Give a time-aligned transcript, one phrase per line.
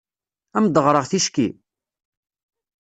[0.55, 1.47] Ad am-d-ɣreɣ ticki?